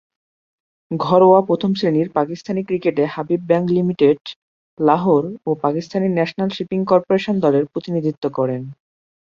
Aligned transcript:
ঘরোয়া 0.91 1.39
প্রথম-শ্রেণীর 1.41 2.07
পাকিস্তানি 2.09 2.61
ক্রিকেটে 2.63 3.03
হাবিব 3.05 3.41
ব্যাংক 3.47 3.65
লিমিটেড, 3.71 4.19
লাহোর 4.79 5.23
ও 5.45 5.59
পাকিস্তান 5.63 6.01
ন্যাশনাল 6.09 6.49
শিপিং 6.49 6.79
কর্পোরেশন 6.85 7.35
দলের 7.39 7.65
প্রতিনিধিত্ব 7.65 8.23
করেন। 8.29 8.61